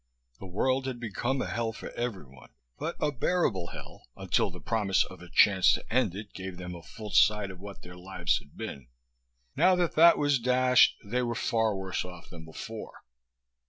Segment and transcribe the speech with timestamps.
[0.39, 5.03] The world had become a hell for everyone, but a bearable hell until the promise
[5.03, 8.39] of a chance to end it gave them a full sight of what their lives
[8.39, 8.87] had been.
[9.55, 13.03] Now that that was dashed they were far worse off than before.